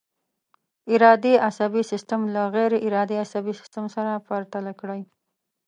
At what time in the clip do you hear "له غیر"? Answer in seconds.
2.33-2.71